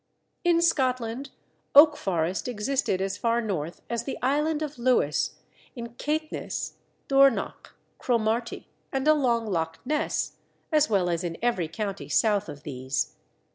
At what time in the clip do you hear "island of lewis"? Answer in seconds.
4.23-5.35